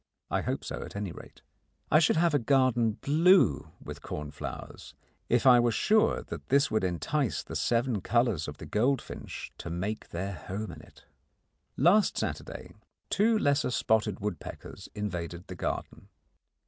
[0.31, 1.43] I hope so, at any rate.
[1.91, 4.95] I should have a garden blue with cornflowers,
[5.29, 9.69] if I were sure that this would entice the seven colours of the goldfinch to
[9.69, 11.05] make their home in it.
[11.77, 12.73] Last Saturday,
[13.11, 16.09] two lesser spotted woodpeckers invaded the garden.